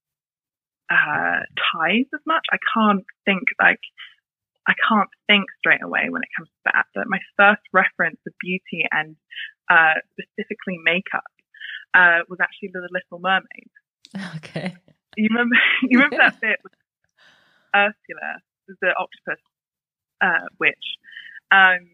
[0.92, 1.40] uh,
[1.72, 2.44] ties as much.
[2.52, 3.81] I can't think like,
[4.68, 6.87] I can't think straight away when it comes to that.
[6.94, 9.16] But my first reference of beauty and
[9.70, 11.33] uh, specifically makeup
[11.94, 13.72] uh, was actually The Little Mermaid.
[14.37, 14.76] Okay.
[15.16, 15.57] You remember?
[15.83, 16.72] You remember that bit with
[17.74, 18.40] Ursula,
[18.81, 19.42] the octopus
[20.20, 20.96] uh, witch,
[21.50, 21.88] um,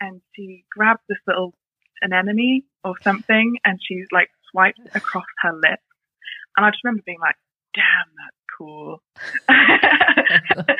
[0.00, 1.54] and she grabs this little
[2.02, 5.84] anemone or something, and she's like swiped across her lips,
[6.56, 7.36] and I just remember being like,
[7.74, 9.02] "Damn, that's cool.
[9.48, 10.76] I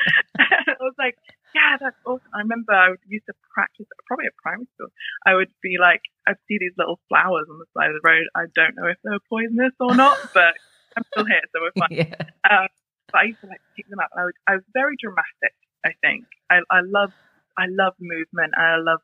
[0.79, 1.17] was like,
[1.53, 2.29] yeah, that's awesome.
[2.33, 4.89] I remember I would used to practice probably at primary school.
[5.25, 8.27] I would be like, I'd see these little flowers on the side of the road.
[8.35, 10.55] I don't know if they're poisonous or not, but
[10.95, 11.91] I'm still here, so we're fine.
[11.91, 12.15] Yeah.
[12.49, 12.67] Um,
[13.11, 14.09] but I used to like pick them up.
[14.15, 15.55] I was, I was very dramatic.
[15.83, 17.11] I think I, I love,
[17.57, 18.53] I love movement.
[18.55, 19.01] I love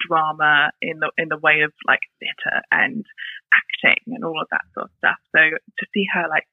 [0.00, 3.04] drama in the in the way of like theatre and
[3.52, 5.20] acting and all of that sort of stuff.
[5.36, 6.48] So to see her like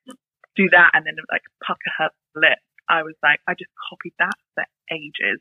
[0.60, 4.36] do that and then like pucker her lips, I was like, I just copied that
[4.56, 5.40] for ages,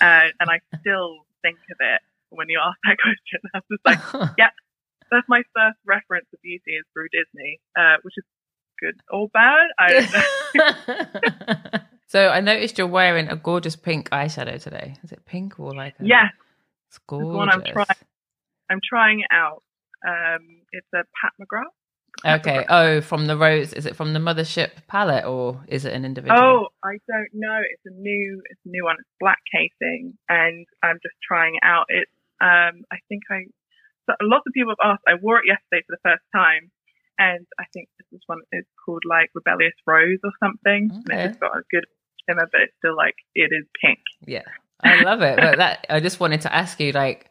[0.00, 3.40] uh, and I still think of it when you ask that question.
[3.54, 4.50] I was like, yeah,
[5.10, 8.24] that's my first reference to beauty is through Disney, uh, which is
[8.78, 9.68] good or bad.
[9.78, 10.12] I don't
[11.72, 11.80] know.
[12.06, 14.96] so I noticed you're wearing a gorgeous pink eyeshadow today.
[15.02, 15.94] Is it pink or like?
[16.00, 16.06] A...
[16.06, 16.32] Yes,
[16.88, 17.34] it's gorgeous.
[17.34, 17.86] one I'm trying.
[18.70, 19.62] I'm trying it out.
[20.06, 21.72] Um, it's a Pat McGrath.
[22.24, 22.64] Okay.
[22.68, 23.72] Oh, from the rose.
[23.72, 26.40] Is it from the Mothership palette or is it an individual?
[26.40, 27.60] Oh, I don't know.
[27.70, 28.42] It's a new.
[28.50, 28.96] It's a new one.
[28.98, 31.86] It's black casing, and I'm just trying it out.
[31.88, 32.10] It's.
[32.40, 33.44] Um, I think I.
[34.06, 35.04] So lots of people have asked.
[35.06, 36.70] I wore it yesterday for the first time,
[37.18, 38.40] and I think this is one.
[38.52, 40.90] It's called like Rebellious Rose or something.
[40.92, 41.20] Okay.
[41.22, 41.84] And it's got a good
[42.28, 44.00] shimmer, but it's still like it is pink.
[44.26, 44.42] Yeah.
[44.80, 45.36] I love it.
[45.36, 47.30] But that I just wanted to ask you, like,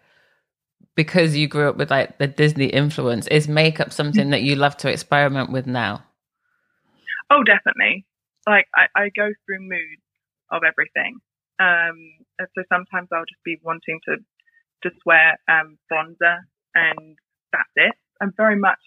[0.97, 4.75] because you grew up with like the Disney influence, is makeup something that you love
[4.77, 6.03] to experiment with now?
[7.29, 8.05] Oh, definitely.
[8.47, 10.01] Like I, I go through moods
[10.51, 11.19] of everything.
[11.59, 11.97] Um,
[12.39, 14.17] so sometimes I'll just be wanting to
[14.83, 16.39] just wear um, bronzer
[16.73, 17.15] and
[17.53, 17.93] that's it.
[18.19, 18.79] I'm very much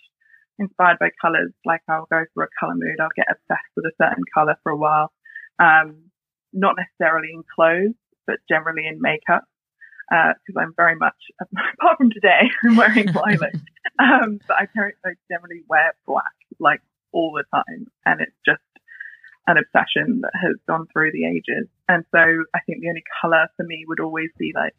[0.58, 1.52] inspired by colors.
[1.64, 2.98] Like I'll go through a color mood.
[3.00, 5.12] I'll get obsessed with a certain color for a while.
[5.60, 6.10] Um,
[6.52, 7.94] not necessarily in clothes,
[8.26, 9.44] but generally in makeup
[10.10, 13.54] because uh, I'm very much, apart from today, I'm wearing violet.
[13.98, 14.66] um, but I,
[15.04, 16.24] I generally wear black
[16.58, 16.80] like
[17.12, 18.60] all the time, and it's just
[19.46, 21.68] an obsession that has gone through the ages.
[21.88, 24.74] And so I think the only color for me would always be like,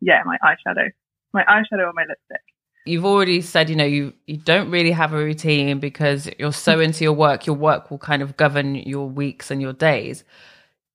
[0.00, 0.90] yeah, my eyeshadow,
[1.32, 2.42] my eyeshadow or my lipstick.
[2.86, 6.80] You've already said, you know, you, you don't really have a routine because you're so
[6.80, 7.46] into your work.
[7.46, 10.22] Your work will kind of govern your weeks and your days.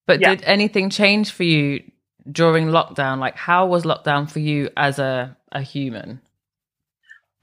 [0.05, 0.35] But yeah.
[0.35, 1.81] did anything change for you
[2.31, 3.19] during lockdown?
[3.19, 6.21] Like, how was lockdown for you as a, a human?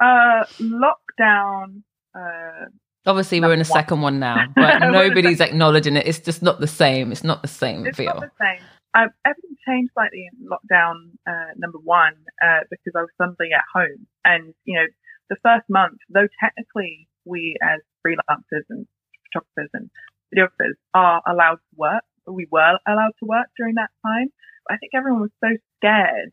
[0.00, 1.82] Uh, lockdown.
[2.14, 2.66] Uh,
[3.06, 6.06] Obviously, we're in a second one now, but nobody's acknowledging it.
[6.06, 7.12] It's just not the same.
[7.12, 8.06] It's not the same it's feel.
[8.06, 8.58] Not the same.
[8.94, 13.62] Um, everything changed slightly in lockdown uh, number one uh, because I was suddenly at
[13.72, 14.86] home, and you know,
[15.30, 18.86] the first month, though technically we as freelancers and
[19.32, 19.90] photographers and
[20.34, 24.32] videographers are allowed to work, we were allowed to work during that time.
[24.66, 26.32] But I think everyone was so scared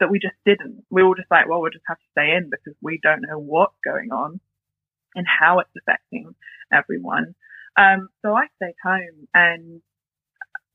[0.00, 0.84] that we just didn't.
[0.90, 3.38] We were just like, well, we'll just have to stay in because we don't know
[3.38, 4.40] what's going on
[5.14, 6.34] and how it's affecting
[6.72, 7.34] everyone.
[7.76, 9.80] Um, so I stayed home and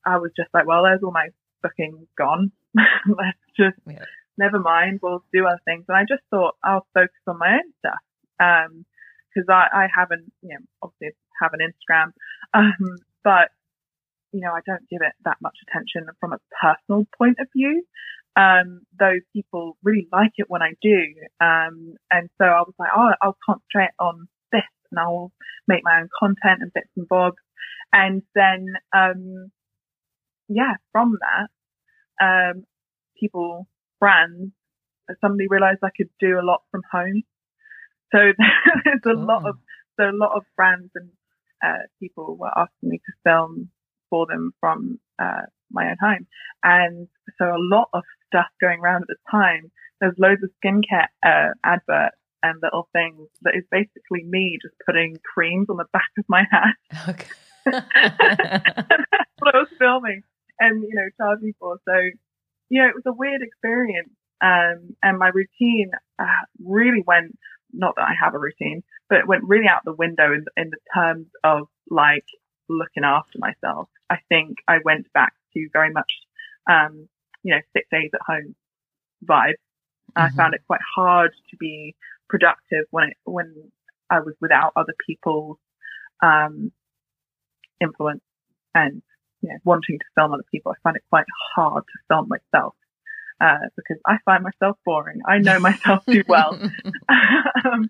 [0.05, 1.29] I was just like, well, there's all my
[1.61, 2.51] bookings gone.
[2.75, 4.05] Let's just, yeah.
[4.37, 4.99] never mind.
[5.01, 5.85] We'll do other things.
[5.87, 7.99] And I just thought I'll focus on my own stuff.
[8.39, 8.85] Um,
[9.33, 12.13] cause I, I haven't, you know, obviously have an Instagram.
[12.53, 13.49] Um, but
[14.31, 17.83] you know, I don't give it that much attention from a personal point of view.
[18.35, 21.01] Um, though people really like it when I do.
[21.41, 24.61] Um, and so I was like, oh, I'll concentrate on this
[24.91, 25.31] and I'll
[25.67, 27.37] make my own content and bits and bobs.
[27.91, 29.51] And then, um,
[30.47, 32.63] yeah, from that, um,
[33.19, 33.67] people,
[33.99, 34.53] brands,
[35.21, 37.23] suddenly realized I could do a lot from home.
[38.13, 38.19] So
[38.85, 39.25] there's a oh.
[39.25, 39.55] lot of,
[39.99, 41.09] so a lot of brands and,
[41.63, 43.69] uh, people were asking me to film
[44.09, 45.41] for them from uh,
[45.71, 46.27] my own home.
[46.63, 49.71] And so a lot of stuff going around at the time.
[49.99, 55.17] There's loads of skincare uh, adverts and little things that is basically me just putting
[55.33, 56.75] creams on the back of my hand.
[57.09, 57.27] Okay.
[57.65, 60.23] That's what I was filming
[60.59, 61.77] and, you know, charging for.
[61.87, 61.93] So,
[62.69, 64.09] you know, it was a weird experience.
[64.41, 67.37] Um, and my routine uh, really went,
[67.73, 70.71] not that I have a routine, but it went really out the window in, in
[70.71, 72.25] the terms of like
[72.69, 73.89] looking after myself.
[74.09, 76.11] I think I went back to very much,
[76.69, 77.07] um,
[77.43, 78.55] you know, six days at home
[79.23, 79.53] vibe.
[80.17, 80.21] Mm-hmm.
[80.21, 81.95] I found it quite hard to be
[82.27, 83.71] productive when it, when
[84.09, 85.57] I was without other people's,
[86.23, 86.71] um,
[87.81, 88.23] influence
[88.73, 89.01] and,
[89.41, 90.71] you know, wanting to film other people.
[90.71, 92.75] I find it quite hard to film myself.
[93.41, 95.21] Uh, because I find myself boring.
[95.25, 96.59] I know myself too well.
[97.65, 97.89] um,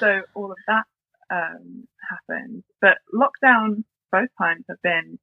[0.00, 0.84] so all of that
[1.30, 2.62] um, happened.
[2.80, 5.18] But lockdown both times have been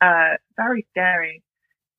[0.00, 1.42] uh, very scary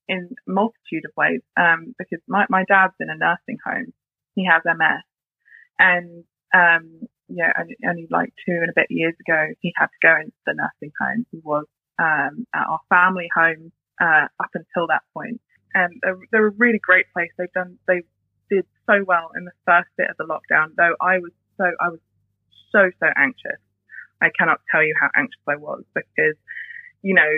[0.07, 1.41] in multitude of ways.
[1.60, 3.93] Um, because my, my dad's in a nursing home.
[4.36, 5.03] He has MS.
[5.79, 10.01] And, um, yeah, only, only like two and a bit years ago, he had to
[10.01, 11.25] go into the nursing home.
[11.31, 11.65] He was,
[11.99, 15.41] um, at our family home, uh, up until that point.
[15.73, 17.29] And they're, they're a really great place.
[17.38, 18.01] They've done, they
[18.49, 21.89] did so well in the first bit of the lockdown, though I was so, I
[21.89, 21.99] was
[22.71, 23.60] so, so anxious
[24.21, 26.36] I cannot tell you how anxious I was because,
[27.01, 27.31] you know,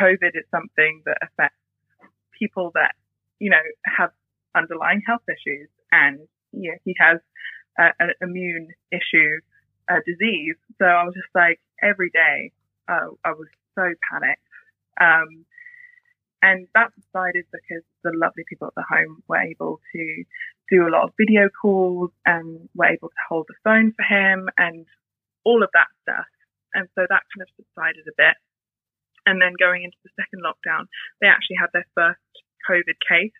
[0.00, 1.56] COVID is something that affects
[2.38, 2.94] people that,
[3.38, 4.10] you know, have
[4.54, 6.20] underlying health issues and
[6.52, 7.18] yeah, he has
[7.78, 9.40] uh, an immune issue,
[9.88, 10.56] a disease.
[10.78, 12.52] So I was just like every day,
[12.88, 14.40] uh, I was so panicked.
[15.00, 15.44] Um,
[16.42, 20.24] and that decided because the lovely people at the home were able to
[20.70, 24.48] do a lot of video calls and were able to hold the phone for him
[24.56, 24.86] and
[25.44, 26.26] all of that stuff.
[26.74, 28.36] And so that kind of subsided a bit.
[29.26, 30.86] And then going into the second lockdown,
[31.20, 32.22] they actually had their first
[32.70, 33.36] COVID case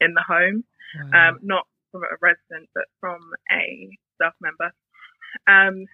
[0.00, 0.64] in the home,
[1.12, 1.34] wow.
[1.34, 4.70] um, not from a resident, but from a staff member.
[5.46, 5.86] Um,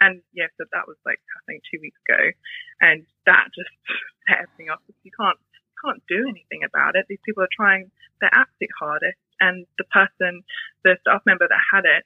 [0.00, 2.32] and yeah, so that was like I think two weeks ago,
[2.80, 3.70] and that just
[4.26, 4.80] set everything off.
[5.04, 7.04] You can't you can't do anything about it.
[7.08, 10.42] These people are trying their absolute hardest, and the person,
[10.84, 12.04] the staff member that had it,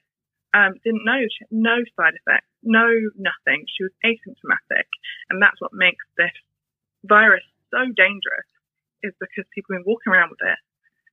[0.51, 3.63] um, didn't know no side effects, no nothing.
[3.71, 4.91] She was asymptomatic,
[5.31, 6.35] and that's what makes this
[7.07, 8.47] virus so dangerous.
[9.03, 10.57] Is because people have been walking around with it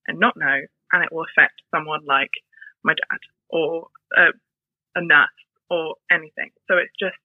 [0.07, 2.33] and not know, and it will affect someone like
[2.83, 4.33] my dad or a,
[4.97, 5.29] a nurse
[5.69, 6.51] or anything.
[6.69, 7.21] So it's just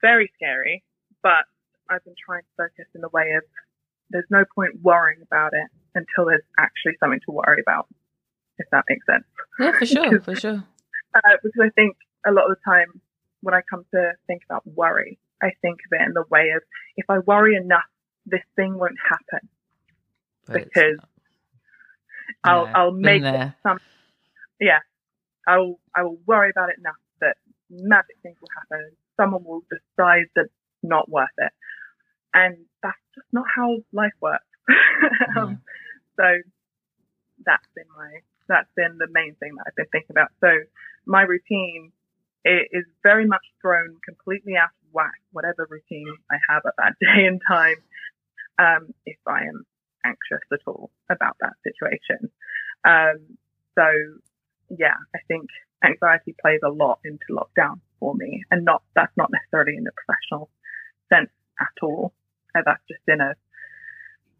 [0.00, 0.82] very scary,
[1.22, 1.46] but
[1.88, 3.42] I've been trying to focus in the way of
[4.10, 7.86] there's no point worrying about it until there's actually something to worry about,
[8.58, 9.24] if that makes sense.
[9.58, 10.64] Yeah, for sure, because, for sure.
[11.14, 13.00] Uh, because I think a lot of the time
[13.42, 16.62] when I come to think about worry, I think of it in the way of
[16.96, 17.88] if I worry enough,
[18.26, 19.48] this thing won't happen.
[20.46, 20.98] But because
[22.44, 23.22] I'll I'll make
[23.62, 23.78] some
[24.60, 24.80] yeah.
[25.46, 27.36] I'll I will worry about it enough that
[27.70, 28.92] magic things will happen.
[29.16, 31.52] Someone will decide that it's not worth it.
[32.32, 34.44] And that's just not how life works.
[35.36, 35.60] um,
[36.16, 36.24] so
[37.44, 40.30] that's been my that's been the main thing that I've been thinking about.
[40.40, 40.48] So
[41.06, 41.92] my routine
[42.44, 47.26] is very much thrown completely out of whack, whatever routine I have at that day
[47.26, 47.76] and time,
[48.58, 49.64] um, if I am
[50.04, 52.30] anxious at all about that situation.
[52.84, 53.36] Um,
[53.76, 53.86] so
[54.70, 55.48] yeah, I think
[55.84, 59.90] anxiety plays a lot into lockdown for me and not, that's not necessarily in a
[59.92, 60.50] professional
[61.12, 62.12] sense at all.
[62.54, 63.34] Uh, that's just in a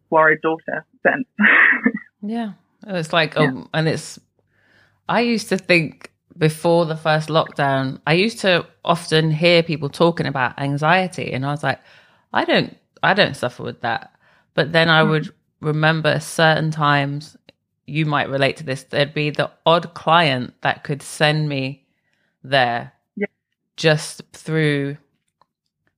[0.09, 1.27] worried daughter sense.
[2.21, 2.53] yeah.
[2.87, 3.41] It's like, yeah.
[3.41, 4.19] um, and it's,
[5.07, 6.10] I used to think
[6.41, 11.51] before the first lockdown, I used to often hear people talking about anxiety and I
[11.51, 11.79] was like,
[12.33, 14.15] I don't, I don't suffer with that.
[14.55, 15.11] But then I mm-hmm.
[15.11, 17.37] would remember certain times
[17.85, 18.81] you might relate to this.
[18.81, 21.85] There'd be the odd client that could send me
[22.43, 23.27] there yeah.
[23.77, 24.97] just through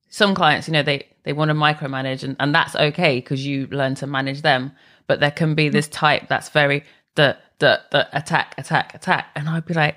[0.09, 3.67] some clients, you know, they, they want to micromanage and, and that's okay because you
[3.67, 4.73] learn to manage them.
[5.07, 6.83] But there can be this type that's very
[7.15, 9.27] the the the attack, attack, attack.
[9.35, 9.95] And I'd be like,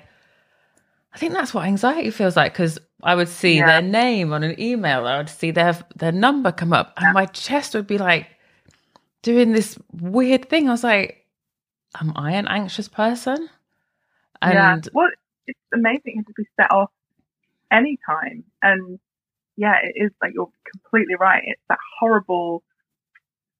[1.17, 3.65] I think that's what anxiety feels like because I would see yeah.
[3.65, 7.11] their name on an email, I would see their their number come up, and yeah.
[7.11, 8.27] my chest would be like
[9.23, 10.69] doing this weird thing.
[10.69, 11.25] I was like,
[11.99, 13.49] am I an anxious person?
[14.43, 14.77] And yeah.
[14.93, 15.09] Well,
[15.47, 16.91] it's amazing to be set off
[17.71, 18.43] anytime.
[18.61, 18.99] And
[19.55, 21.41] yeah, it is like you're completely right.
[21.47, 22.61] It's that horrible,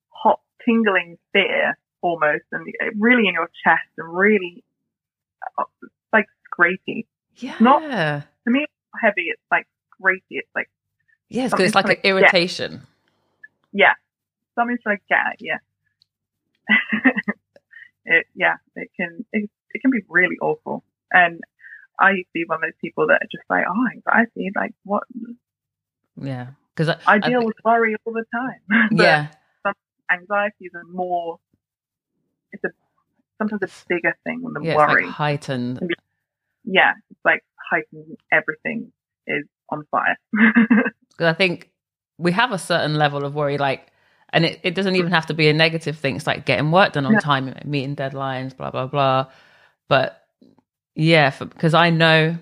[0.10, 4.64] hot, tingling fear almost, and really in your chest, and really
[5.58, 5.64] uh,
[6.14, 7.08] like scrapey.
[7.38, 7.56] Yeah.
[7.60, 9.28] Not to me, it's heavy.
[9.30, 10.22] It's like scrapey.
[10.30, 10.70] It's like
[11.30, 12.82] yes, because it's like an irritation.
[13.72, 13.94] Yeah,
[14.56, 15.58] something's like yeah, yeah.
[18.06, 20.84] it yeah, it can it, it can be really awful.
[21.12, 21.42] And
[22.00, 24.74] I used to be one of those people that are just like, oh, anxiety, like
[24.84, 25.04] what?
[26.20, 28.90] Yeah, because I, I, deal I, with worry all the time.
[28.92, 29.28] yeah,
[29.64, 29.74] some
[30.12, 31.40] anxieties are more.
[32.52, 32.70] It's a
[33.38, 35.06] sometimes a bigger thing than yeah, worry.
[35.06, 35.96] Like heightened.
[36.70, 38.18] Yeah, it's like heightened.
[38.32, 38.92] Everything
[39.26, 40.18] is on fire.
[41.10, 41.72] Because I think
[42.20, 43.92] we have a certain level of worry, like
[44.30, 46.16] and it, it doesn't even have to be a negative thing.
[46.16, 49.28] It's like getting work done on time, meeting deadlines, blah, blah, blah.
[49.88, 50.24] But
[50.96, 52.38] yeah, because I know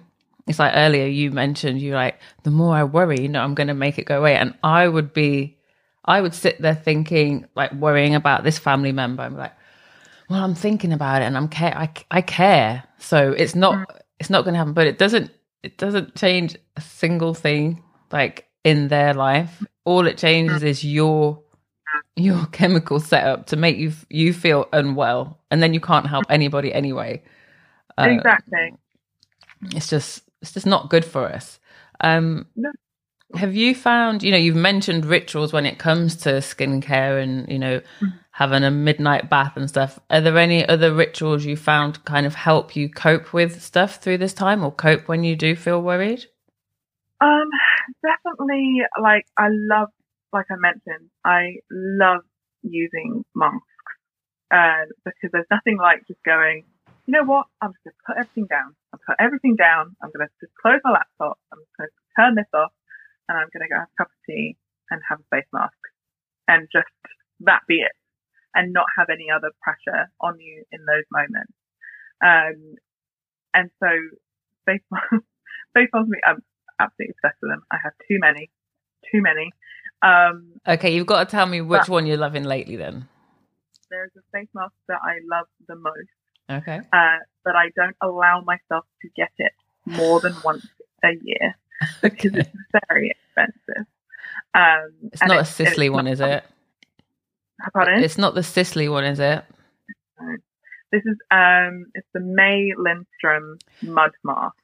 [0.47, 3.67] it's like earlier you mentioned, you like, the more I worry, you know, I'm going
[3.67, 4.35] to make it go away.
[4.35, 5.57] And I would be,
[6.03, 9.23] I would sit there thinking, like, worrying about this family member.
[9.23, 9.53] I'm like,
[10.29, 12.83] well, I'm thinking about it and I'm care, I, I care.
[12.97, 13.99] So it's not, mm.
[14.19, 15.31] It's not going to happen, but it doesn't,
[15.63, 19.63] it doesn't change a single thing like in their life.
[19.85, 21.41] All it changes is your
[22.15, 26.73] your chemical setup to make you you feel unwell, and then you can't help anybody
[26.73, 27.23] anyway.
[27.97, 28.73] Uh, exactly.
[29.71, 31.59] It's just it's just not good for us.
[32.01, 32.71] Um, no.
[33.35, 37.59] Have you found you know you've mentioned rituals when it comes to skincare and you
[37.59, 38.07] know mm-hmm.
[38.35, 39.97] Having a midnight bath and stuff?
[40.09, 44.17] Are there any other rituals you found kind of help you cope with stuff through
[44.17, 46.25] this time, or cope when you do feel worried?
[47.21, 47.49] Um,
[48.03, 48.81] definitely.
[49.01, 49.89] Like I love
[50.33, 52.21] like I mentioned, I love
[52.61, 53.85] using masks
[54.51, 56.65] uh, because there's nothing like just going,
[57.07, 57.47] you know what?
[57.61, 58.75] I'm just going to put everything down.
[58.91, 59.95] I'll put everything down.
[60.03, 61.39] I'm going to just close my laptop.
[61.53, 62.75] I'm going to turn this off
[63.29, 64.57] and I'm going to go have a cup of tea
[64.91, 65.79] and have a face mask
[66.49, 66.91] and just
[67.47, 67.95] that be it
[68.55, 71.51] and not have any other pressure on you in those moments.
[72.23, 72.75] Um,
[73.53, 73.87] and so
[74.65, 75.25] face masks,
[75.73, 76.43] face masks, I'm
[76.79, 77.63] absolutely obsessed with them.
[77.71, 78.49] I have too many,
[79.11, 79.51] too many.
[80.01, 83.07] Um, okay, you've got to tell me which one you're loving lately then.
[83.89, 86.09] There's a face mask that I love the most.
[86.49, 86.81] Okay.
[86.91, 89.51] Uh, but I don't allow myself to get it
[89.85, 90.65] more than once
[91.03, 91.55] a year
[92.01, 92.39] because okay.
[92.39, 93.85] it's very expensive.
[94.53, 96.43] Um, it's not a Sisley one, is it?
[97.73, 98.03] Pardon?
[98.03, 99.43] It's not the Sisley one, is it?
[100.19, 100.37] No.
[100.91, 104.55] This is um, it's the May Lindstrom mud mask.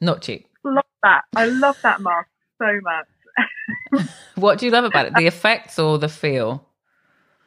[0.00, 0.46] Not cheap.
[0.64, 1.22] Love that.
[1.34, 4.06] I love that mask so much.
[4.34, 5.14] what do you love about it?
[5.14, 6.66] The effects or the feel?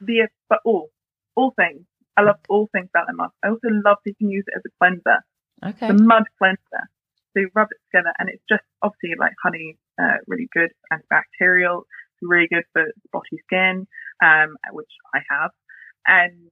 [0.02, 0.90] The but all
[1.36, 1.86] all things.
[2.18, 3.34] I love all things about that mask.
[3.44, 5.24] I also love that you can use it as a cleanser.
[5.64, 5.88] Okay.
[5.88, 6.90] The mud cleanser.
[7.34, 11.84] So you rub it together, and it's just obviously like honey, uh, really good antibacterial,
[12.28, 13.88] really good for spotty skin,
[14.24, 15.52] um, which I have,
[16.08, 16.50] and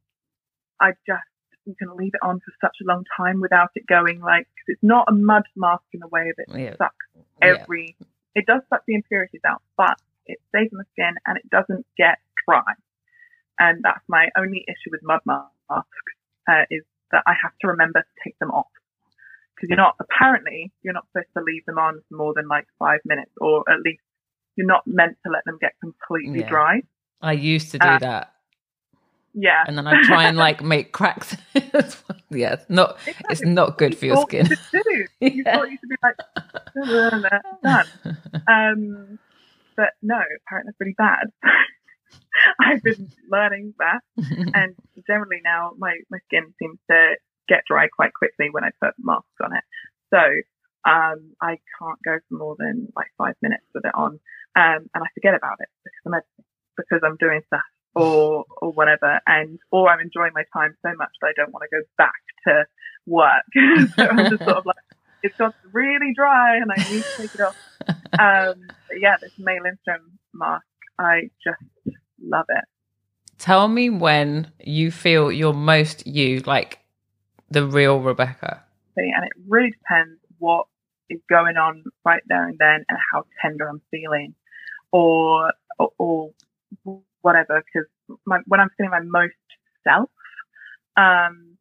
[0.80, 1.24] I just
[1.66, 4.68] you can leave it on for such a long time without it going like cause
[4.68, 6.76] it's not a mud mask in the way of it yeah.
[6.78, 7.06] sucks
[7.42, 7.96] every.
[8.00, 8.08] Yeah.
[8.36, 9.96] It does suck the impurities out, but
[10.26, 12.18] it stays on the skin and it doesn't get
[12.48, 12.64] dry.
[13.60, 15.54] And that's my only issue with mud masks
[16.50, 18.68] uh, is that I have to remember to take them off
[19.56, 22.68] because you're not apparently you're not supposed to leave them on for more than like
[22.80, 24.02] five minutes, or at least
[24.56, 26.50] you're not meant to let them get completely yeah.
[26.50, 26.82] dry.
[27.22, 28.34] I used to do uh, that.
[29.36, 31.36] Yeah, and then I try and like make cracks.
[32.30, 33.32] yeah, not exactly.
[33.32, 34.48] it's not good for your skin.
[34.74, 37.86] You, you thought you should be like done.
[38.48, 39.20] Um,
[39.76, 41.32] but no, apparently it's pretty bad.
[42.60, 44.76] I've been learning that, and
[45.08, 47.16] generally now my my skin seems to
[47.48, 49.64] get dry quite quickly when I put masks on it.
[50.14, 50.20] So
[50.90, 54.20] um, I can't go for more than like five minutes with it on,
[54.56, 56.22] um, and I forget about it because I'm
[56.78, 57.62] because I'm doing stuff
[57.96, 61.64] or or whatever, and or I'm enjoying my time so much that I don't want
[61.70, 62.66] to go back to
[63.06, 63.44] work.
[63.96, 64.76] so I'm just sort of like,
[65.22, 67.58] it's got really dry, and I need to take it off.
[68.18, 70.64] Um, yeah, this May Lindstrom mask,
[71.00, 72.64] I just love it.
[73.40, 76.80] Tell me when you feel you're most you, like
[77.50, 78.64] the real Rebecca.
[78.96, 80.68] And it really depends what
[81.10, 84.36] is going on right there and then and how tender I'm feeling
[84.94, 85.52] or,
[85.98, 86.32] or,
[87.22, 87.64] whatever.
[87.64, 87.90] Because
[88.26, 89.34] when I'm feeling my most
[89.84, 90.10] self,
[90.96, 91.58] um,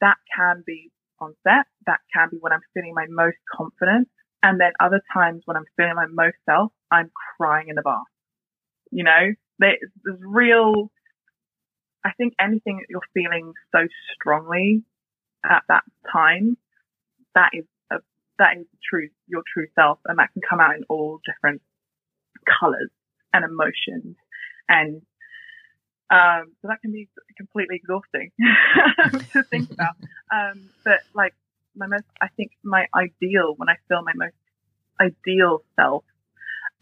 [0.00, 1.66] that can be on set.
[1.86, 4.08] That can be when I'm feeling my most confident.
[4.42, 8.04] And then other times when I'm feeling my most self, I'm crying in the bath.
[8.90, 10.90] You know, there's, there's real,
[12.04, 14.82] I think anything that you're feeling so strongly
[15.44, 16.56] at that time,
[17.34, 17.96] that is a,
[18.38, 21.60] that is true, your true self, and that can come out in all different
[22.58, 22.90] colors
[23.32, 24.16] and emotions,
[24.68, 25.02] and
[26.10, 28.32] um, so that can be completely exhausting
[29.32, 29.94] to think about.
[30.32, 31.34] Um, but like
[31.76, 34.34] my most, I think my ideal when I feel my most
[35.00, 36.04] ideal self,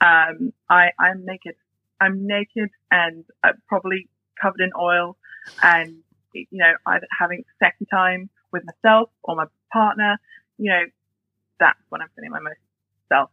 [0.01, 1.55] um, I I'm naked.
[2.01, 4.09] I'm naked and uh, probably
[4.41, 5.17] covered in oil,
[5.63, 5.97] and
[6.33, 10.19] you know either having sexy time with myself or my partner,
[10.57, 10.83] you know,
[11.61, 12.61] that's when I'm feeling my most
[13.09, 13.31] self,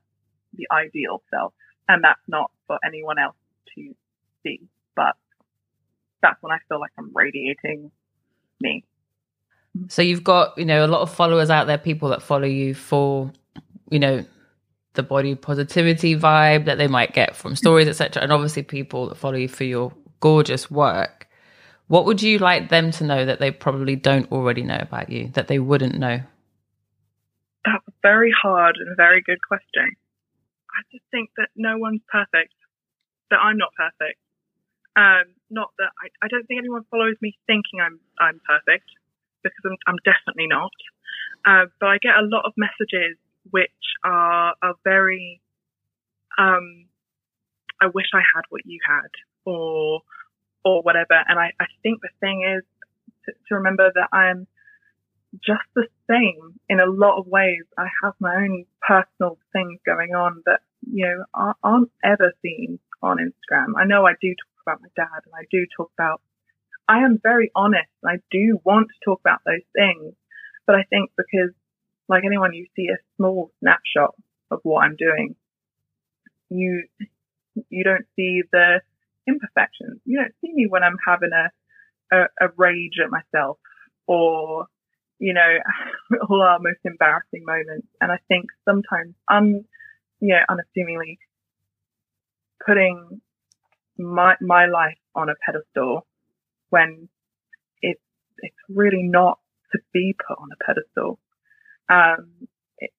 [0.53, 1.53] the ideal self.
[1.88, 3.36] And that's not for anyone else
[3.75, 3.95] to
[4.43, 4.61] see,
[4.95, 5.15] but
[6.21, 7.91] that's when I feel like I'm radiating
[8.59, 8.83] me.
[9.88, 12.73] So you've got, you know, a lot of followers out there, people that follow you
[12.73, 13.31] for,
[13.89, 14.25] you know,
[14.93, 18.23] the body positivity vibe that they might get from stories, etc.
[18.23, 21.27] And obviously people that follow you for your gorgeous work.
[21.88, 25.27] What would you like them to know that they probably don't already know about you,
[25.33, 26.21] that they wouldn't know?
[27.65, 29.91] That's a very hard and very good question.
[30.76, 32.53] I just think that no one's perfect,
[33.32, 34.19] that I'm not perfect.
[34.95, 38.88] Um, not that I, I don't think anyone follows me thinking I'm I'm perfect
[39.43, 40.71] because I'm, I'm definitely not.
[41.45, 43.17] Uh, but I get a lot of messages
[43.51, 43.71] which
[44.03, 45.41] are are very
[46.38, 46.88] um,
[47.82, 49.11] I wish I had what you had,
[49.45, 50.01] or
[50.63, 51.13] or whatever.
[51.28, 52.63] And I, I think the thing is
[53.26, 54.47] to, to remember that I'm
[55.43, 57.63] just the same in a lot of ways.
[57.77, 60.59] I have my own personal things going on that,
[60.91, 63.73] you know, aren't, ever seen on Instagram.
[63.77, 66.21] I know I do talk about my dad and I do talk about,
[66.88, 67.89] I am very honest.
[68.05, 70.13] I do want to talk about those things.
[70.67, 71.51] But I think because
[72.07, 74.15] like anyone, you see a small snapshot
[74.51, 75.36] of what I'm doing.
[76.49, 76.83] You,
[77.69, 78.81] you don't see the
[79.27, 79.99] imperfections.
[80.05, 83.57] You don't see me when I'm having a, a, a rage at myself
[84.07, 84.67] or,
[85.20, 87.88] you know, all our most embarrassing moments.
[88.01, 89.66] And I think sometimes un,
[90.20, 91.18] you know, unassumingly
[92.66, 93.22] putting
[93.97, 96.05] my, my life on a pedestal
[96.70, 97.09] when
[97.82, 98.01] it's,
[98.39, 99.39] it's really not
[99.72, 101.20] to be put on a pedestal.
[101.88, 102.47] Um,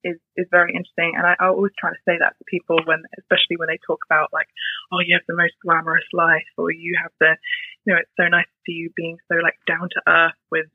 [0.02, 3.02] is is very interesting, and I, I always try to say that to people when,
[3.20, 4.48] especially when they talk about like,
[4.92, 7.36] oh, you have the most glamorous life, or you have the,
[7.84, 10.66] you know, it's so nice to see you being so like down to earth with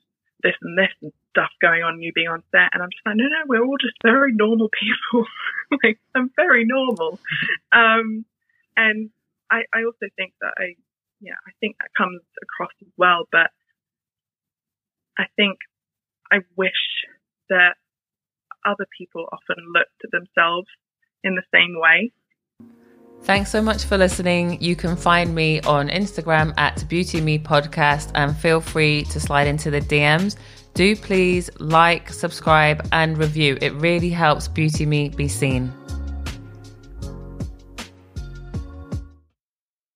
[0.43, 3.15] this and this and stuff going on, you being on set, and I'm just like,
[3.15, 5.25] no, no, we're all just very normal people.
[5.83, 7.19] like I'm very normal,
[7.71, 8.25] um,
[8.75, 9.09] and
[9.49, 10.75] I I also think that I,
[11.19, 13.51] yeah, I think that comes across as well, but
[15.17, 15.59] I think
[16.31, 17.05] I wish
[17.49, 17.75] that
[18.65, 20.67] other people often looked at themselves
[21.23, 22.11] in the same way.
[23.23, 24.61] Thanks so much for listening.
[24.61, 29.47] You can find me on Instagram at Beauty Me Podcast and feel free to slide
[29.47, 30.37] into the DMs.
[30.73, 33.57] Do please like, subscribe, and review.
[33.61, 35.71] It really helps Beauty Me be seen.